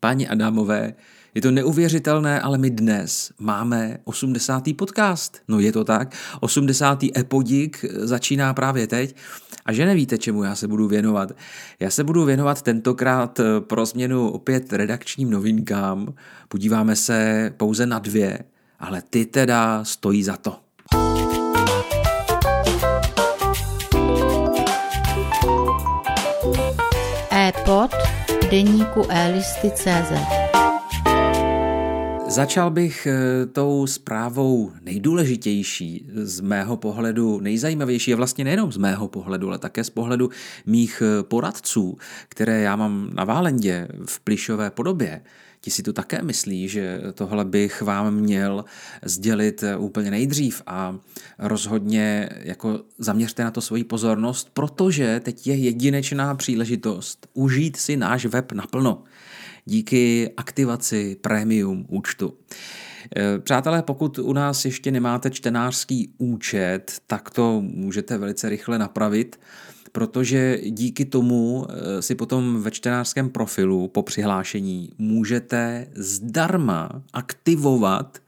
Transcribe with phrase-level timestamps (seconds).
[0.00, 0.94] Páni Adámové,
[1.34, 4.64] je to neuvěřitelné, ale my dnes máme 80.
[4.76, 5.38] podcast.
[5.48, 6.98] No je to tak, 80.
[7.16, 9.16] epodík začíná právě teď.
[9.64, 11.32] A že nevíte, čemu já se budu věnovat.
[11.80, 16.14] Já se budu věnovat tentokrát pro změnu opět redakčním novinkám.
[16.48, 18.38] Podíváme se pouze na dvě,
[18.80, 20.67] ale ty teda stojí za to.
[28.50, 30.47] Deníku e-listy.cz
[32.28, 39.08] Začal bych eh, tou zprávou nejdůležitější, z mého pohledu nejzajímavější, a vlastně nejenom z mého
[39.08, 40.30] pohledu, ale také z pohledu
[40.66, 45.20] mých eh, poradců, které já mám na Válendě v plišové podobě.
[45.60, 48.64] Ti si to také myslí, že tohle bych vám měl
[49.04, 50.96] sdělit eh, úplně nejdřív a
[51.38, 58.26] rozhodně jako zaměřte na to svoji pozornost, protože teď je jedinečná příležitost užít si náš
[58.26, 59.04] web naplno
[59.68, 62.34] díky aktivaci premium účtu.
[63.16, 69.40] Eh, přátelé, pokud u nás ještě nemáte čtenářský účet, tak to můžete velice rychle napravit,
[69.92, 78.18] protože díky tomu eh, si potom ve čtenářském profilu po přihlášení můžete zdarma aktivovat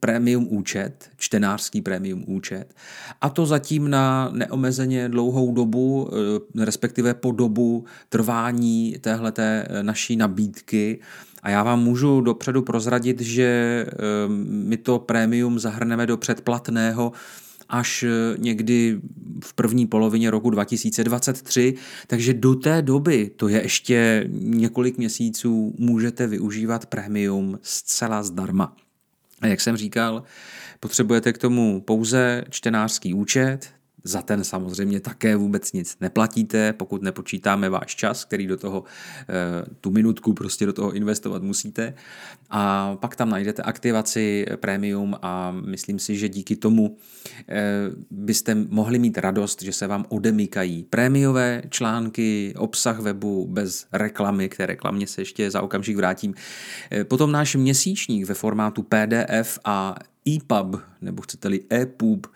[0.00, 2.74] premium účet, čtenářský premium účet.
[3.20, 6.10] A to zatím na neomezeně dlouhou dobu,
[6.58, 11.00] eh, respektive po dobu trvání téhleté eh, naší nabídky.
[11.42, 13.86] A já vám můžu dopředu prozradit, že
[14.46, 17.12] my to prémium zahrneme do předplatného
[17.70, 18.04] až
[18.38, 19.00] někdy
[19.44, 21.74] v první polovině roku 2023,
[22.06, 28.76] takže do té doby, to je ještě několik měsíců, můžete využívat prémium zcela zdarma.
[29.40, 30.22] A jak jsem říkal,
[30.80, 37.68] potřebujete k tomu pouze čtenářský účet, za ten samozřejmě také vůbec nic neplatíte, pokud nepočítáme
[37.68, 38.84] váš čas, který do toho,
[39.20, 39.24] eh,
[39.80, 41.94] tu minutku prostě do toho investovat musíte.
[42.50, 46.96] A pak tam najdete aktivaci premium a myslím si, že díky tomu
[47.48, 47.64] eh,
[48.10, 54.66] byste mohli mít radost, že se vám odemykají prémiové články, obsah webu bez reklamy, které
[54.66, 56.34] reklamě se ještě za okamžik vrátím.
[56.90, 59.94] Eh, potom náš měsíčník ve formátu PDF a
[60.28, 62.26] EPUB, nebo chcete-li EPUB.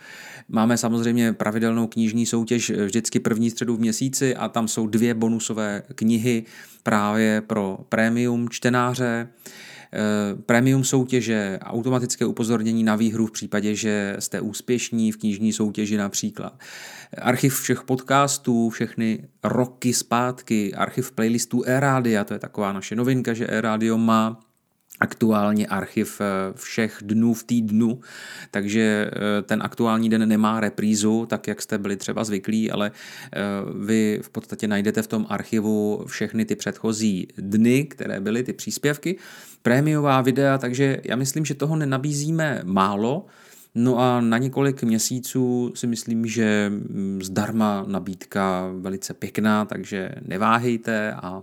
[0.49, 5.83] Máme samozřejmě pravidelnou knižní soutěž vždycky první středu v měsíci a tam jsou dvě bonusové
[5.95, 6.45] knihy
[6.83, 9.29] právě pro premium čtenáře.
[9.95, 15.97] Eh, premium soutěže, automatické upozornění na výhru v případě, že jste úspěšní v knižní soutěži
[15.97, 16.59] například.
[17.19, 23.47] Archiv všech podcastů, všechny roky zpátky, archiv playlistů e-rádia, to je taková naše novinka, že
[23.47, 24.41] e-rádio má
[25.01, 26.25] aktuálně archiv eh,
[26.55, 28.01] všech dnů v týdnu,
[28.51, 33.41] takže eh, ten aktuální den nemá reprízu, tak jak jste byli třeba zvyklí, ale eh,
[33.85, 39.17] vy v podstatě najdete v tom archivu všechny ty předchozí dny, které byly ty příspěvky,
[39.63, 43.27] prémiová videa, takže já myslím, že toho nenabízíme málo,
[43.75, 51.13] No a na několik měsíců si myslím, že mm, zdarma nabídka velice pěkná, takže neváhejte
[51.13, 51.43] a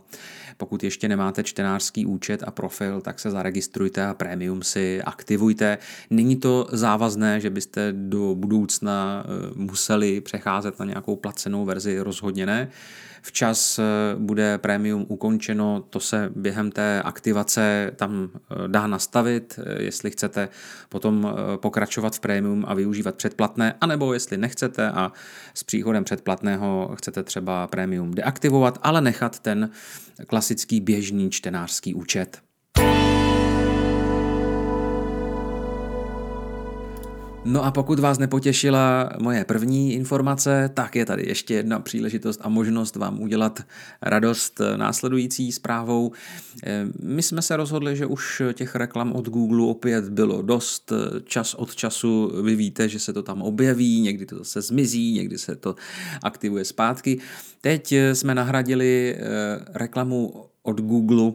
[0.62, 5.78] pokud ještě nemáte čtenářský účet a profil, tak se zaregistrujte a premium si aktivujte.
[6.10, 12.46] Není to závazné, že byste do budoucna eh, museli přecházet na nějakou placenou verzi, rozhodně
[12.46, 12.70] ne.
[13.22, 13.84] Včas eh,
[14.18, 20.50] bude prémium ukončeno, to se během té aktivace tam eh, dá nastavit, jestli chcete
[20.90, 25.12] potom pokračovat v prémium a využívat předplatné, anebo jestli nechcete a
[25.54, 29.70] s příchodem předplatného chcete třeba prémium deaktivovat, ale nechat ten
[30.28, 32.51] klasický běžný čtenářský účet.
[37.46, 42.50] No a pokud vás nepotěšila moje první informace, tak je tady ještě jedna příležitost a
[42.50, 43.64] možnost vám udělat
[44.02, 46.12] radost následující zprávou.
[47.04, 50.94] My jsme se rozhodli, že už těch reklam od Google opět bylo dost.
[51.24, 55.38] Čas od času vy víte, že se to tam objeví, někdy to zase zmizí, někdy
[55.38, 55.76] se to
[56.24, 57.20] aktivuje zpátky.
[57.62, 59.22] Teď jsme nahradili eh,
[59.74, 61.32] reklamu od Google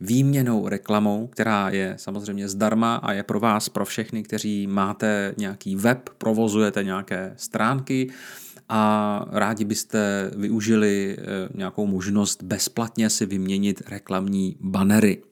[0.00, 5.76] výměnou reklamou, která je samozřejmě zdarma a je pro vás, pro všechny, kteří máte nějaký
[5.76, 8.10] web, provozujete nějaké stránky
[8.68, 15.22] a rádi byste využili eh, nějakou možnost bezplatně si vyměnit reklamní banery.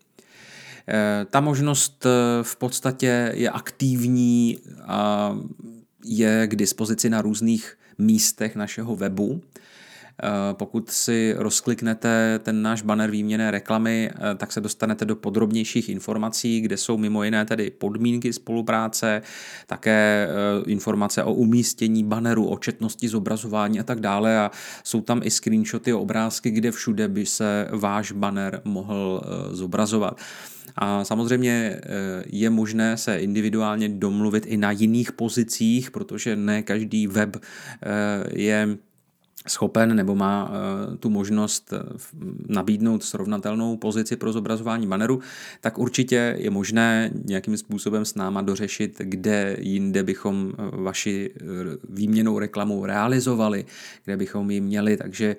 [0.88, 5.36] Eh, ta možnost eh, v podstatě je aktivní a
[6.04, 9.42] je k dispozici na různých místech našeho webu.
[10.52, 16.76] Pokud si rozkliknete ten náš banner výměné reklamy, tak se dostanete do podrobnějších informací, kde
[16.76, 19.22] jsou mimo jiné tedy podmínky spolupráce,
[19.66, 20.28] také
[20.66, 24.50] informace o umístění banneru, o četnosti zobrazování a tak dále a
[24.84, 30.20] jsou tam i screenshoty, obrázky, kde všude by se váš banner mohl zobrazovat.
[30.80, 31.80] A samozřejmě eh,
[32.26, 37.40] je možné se individuálně domluvit i na jiných pozicích, protože ne každý web eh,
[38.34, 38.78] je
[39.46, 41.82] schopen nebo má eh, tu možnost eh,
[42.48, 45.20] nabídnout srovnatelnou pozici pro zobrazování banneru,
[45.60, 51.30] tak určitě je možné nějakým způsobem s náma dořešit, kde jinde bychom eh, vaši
[51.88, 53.64] výměnou reklamu realizovali,
[54.04, 55.36] kde bychom ji měli, takže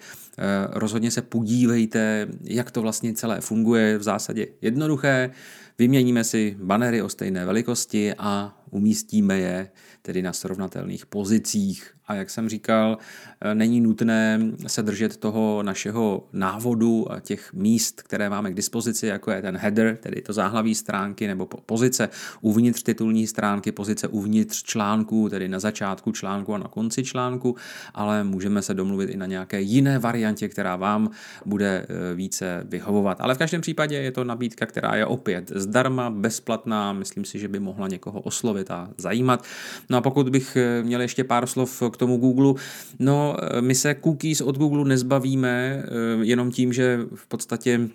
[0.72, 5.32] rozhodně se podívejte, jak to vlastně celé funguje, v zásadě jednoduché,
[5.80, 9.70] vyměníme si banery o stejné velikosti a umístíme je
[10.02, 11.94] tedy na srovnatelných pozicích.
[12.10, 12.98] A jak jsem říkal,
[13.42, 19.08] eh, není nutné se držet toho našeho návodu a těch míst, které máme k dispozici,
[19.08, 22.10] jako je ten header, tedy to záhlaví stránky, nebo pozice
[22.42, 27.56] uvnitř titulní stránky, pozice uvnitř článku, tedy na začátku článku a na konci článku,
[27.94, 31.10] ale můžeme se domluvit i na nějaké jiné variantě, která vám
[31.46, 33.22] bude eh, více vyhovovat.
[33.22, 37.48] Ale v každém případě je to nabídka, která je opět zdarma, bezplatná, myslím si, že
[37.48, 39.44] by mohla někoho oslovit a zajímat.
[39.90, 42.54] No a pokud bych eh, měl ještě pár slov k tomu Google,
[43.00, 45.90] no eh, my se cookies od Google nezbavíme eh,
[46.22, 47.90] jenom tím, že v podstatě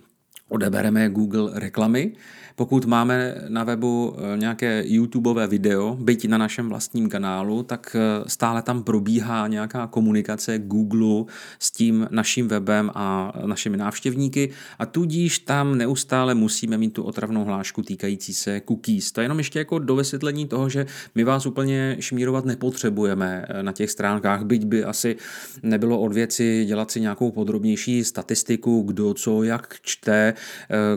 [0.49, 2.13] odebereme Google reklamy,
[2.57, 8.25] pokud máme na webu eh, nějaké YouTubeové video, byť na našem vlastním kanálu, tak eh,
[8.27, 11.25] stále tam probíhá nějaká komunikace Google
[11.59, 14.51] s tím naším webem a našimi návštěvníky.
[14.79, 19.13] A tudíž tam neustále musíme mít tu otravnou hlášku týkající se cookies.
[19.13, 23.63] To je jenom ještě jako do vysvětlení toho, že my vás úplně šmírovat nepotřebujeme eh,
[23.63, 25.17] na těch stránkách, byť by asi
[25.63, 30.34] nebylo od věci dělat si nějakou podrobnější statistiku, kdo co jak čte,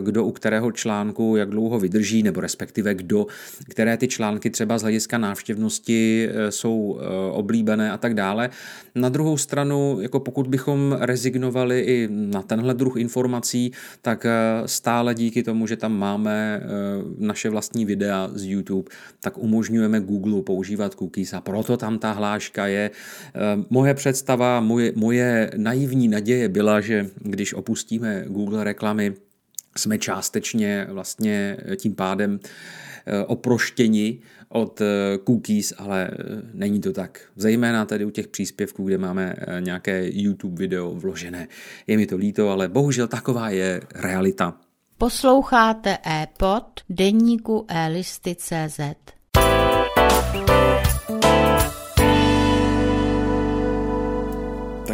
[0.00, 3.26] kdo u kterého článku jak dlouho vydrží, nebo respektive kdo,
[3.68, 8.50] které ty články třeba z hlediska návštěvnosti eh, jsou eh, oblíbené a tak dále.
[8.94, 14.32] Na druhou stranu, jako pokud bychom rezignovali i na tenhle druh informací, tak eh,
[14.66, 16.60] stále díky tomu, že tam máme
[17.18, 18.90] naše vlastní videa z YouTube,
[19.20, 22.90] tak umožňujeme Google používat cookies a proto tam ta hláška je.
[23.70, 29.14] Moje představa, moje, moje naivní naděje byla, že když opustíme Google reklamy,
[29.78, 32.40] jsme částečně vlastně tím pádem
[33.06, 37.20] eh, oproštěni od eh, cookies, ale eh, není to tak.
[37.36, 41.48] Zejména tady u těch příspěvků, kde máme nějaké YouTube video vložené.
[41.86, 44.54] Je mi to líto, ale bohužel taková je realita.
[44.98, 49.17] Posloucháte e-pod deníku e-listy.cz.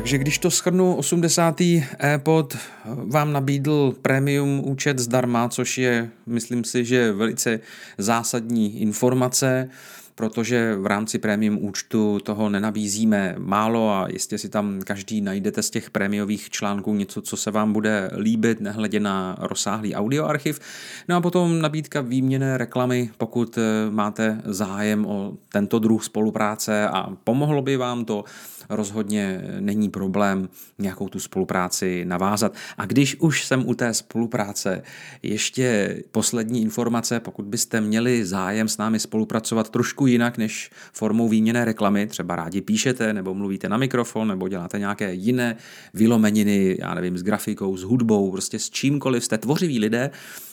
[0.04, 1.60] Takže když to schrnu, 80.
[1.60, 7.60] e-pod vám nabídl premium účet zdarma, což je, myslím si, že velice
[7.98, 9.70] zásadní informace
[10.14, 15.70] protože v rámci premium účtu toho nenabízíme málo a jistě si tam každý najdete z
[15.70, 20.60] těch prémiových článků něco, co se vám bude líbit, nehledě na rozsáhlý audioarchiv.
[21.08, 27.10] No a potom nabídka výměné reklamy, pokud eh, máte zájem o tento druh spolupráce a
[27.24, 28.24] pomohlo by vám to,
[28.68, 32.54] rozhodně není problém nějakou tu spolupráci navázat.
[32.78, 34.82] A když už jsem u té spolupráce,
[35.22, 41.64] ještě poslední informace, pokud byste měli zájem s námi spolupracovat trošku jinak než formou výměné
[41.64, 45.56] reklamy, třeba rádi píšete nebo mluvíte na mikrofon nebo děláte nějaké jiné
[45.94, 50.10] vylomeniny, já nevím, s grafikou, s hudbou, prostě s čímkoliv, jste tvořiví lidé,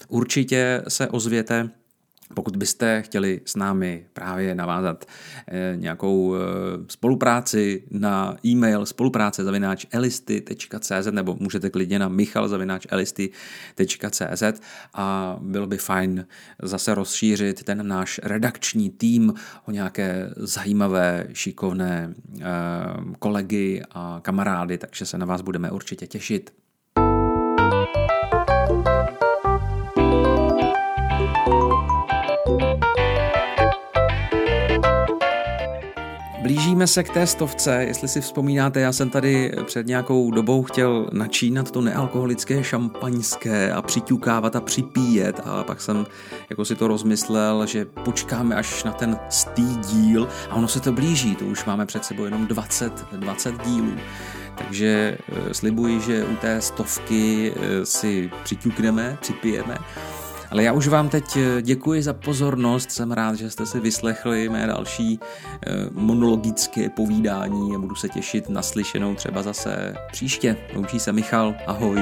[0.07, 1.69] určitě se ozvěte
[2.33, 5.05] pokud byste chtěli s námi právě navázat
[5.47, 6.39] eh, nějakou eh,
[6.87, 14.43] spolupráci na e-mail spolupráce zavináč elisty.cz nebo můžete klidně na michal zavináč elisty.cz
[14.93, 16.25] a bylo by fajn
[16.63, 19.33] zase rozšířit ten náš redakční tým
[19.65, 22.43] o nějaké zajímavé, šikovné eh,
[23.19, 26.60] kolegy a kamarády, takže se na vás budeme určitě těšit.
[36.81, 41.09] Blížíme se k té stovce, jestli si vzpomínáte, já jsem tady před nějakou dobou chtěl
[41.11, 46.05] načínat to nealkoholické šampaňské a přiťukávat a připíjet a pak jsem
[46.49, 50.91] jako si to rozmyslel, že počkáme až na ten stý díl a ono se to
[50.91, 53.93] blíží, to už máme před sebou jenom 20, 20 dílů.
[54.55, 59.77] Takže eh, slibuji, že u té stovky eh, si přiťukneme, připijeme
[60.51, 64.67] Ale já už vám teď děkuji za pozornost, jsem rád, že jste si vyslechli mé
[64.67, 65.19] další
[65.91, 70.57] monologické povídání a budu se těšit na slyšenou třeba zase příště.
[70.75, 71.97] Loučí se Michal, ahoj.